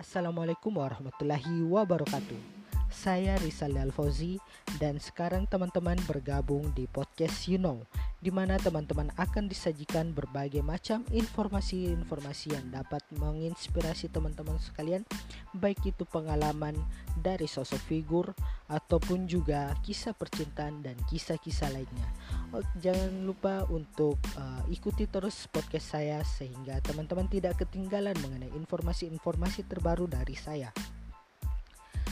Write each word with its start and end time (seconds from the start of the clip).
Assalamualaikum 0.00 0.80
warahmatullahi 0.80 1.60
wabarakatuh. 1.68 2.40
Saya 2.88 3.36
Rizal 3.44 3.76
Alfauzi 3.76 4.40
dan 4.80 4.96
sekarang 4.96 5.44
teman-teman 5.44 6.00
bergabung 6.08 6.72
di 6.72 6.88
podcast 6.88 7.44
You 7.44 7.60
Know 7.60 7.84
di 8.20 8.28
mana 8.28 8.60
teman-teman 8.60 9.08
akan 9.16 9.48
disajikan 9.48 10.12
berbagai 10.12 10.60
macam 10.60 11.00
informasi-informasi 11.08 12.52
yang 12.52 12.68
dapat 12.68 13.00
menginspirasi 13.16 14.12
teman-teman 14.12 14.60
sekalian 14.60 15.08
baik 15.56 15.80
itu 15.88 16.04
pengalaman 16.04 16.76
dari 17.16 17.48
sosok 17.48 17.80
figur 17.88 18.36
ataupun 18.68 19.24
juga 19.24 19.72
kisah 19.82 20.12
percintaan 20.12 20.84
dan 20.84 20.94
kisah-kisah 21.08 21.72
lainnya. 21.72 22.08
Oh, 22.52 22.62
jangan 22.78 23.24
lupa 23.24 23.64
untuk 23.72 24.20
uh, 24.36 24.62
ikuti 24.68 25.08
terus 25.08 25.48
podcast 25.48 25.96
saya 25.96 26.20
sehingga 26.22 26.78
teman-teman 26.84 27.26
tidak 27.26 27.58
ketinggalan 27.64 28.14
mengenai 28.20 28.52
informasi-informasi 28.52 29.66
terbaru 29.66 30.06
dari 30.06 30.36
saya. 30.36 30.70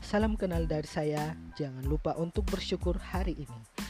Salam 0.00 0.34
kenal 0.34 0.66
dari 0.66 0.90
saya. 0.90 1.38
Jangan 1.54 1.86
lupa 1.86 2.18
untuk 2.18 2.42
bersyukur 2.50 2.98
hari 2.98 3.46
ini. 3.46 3.89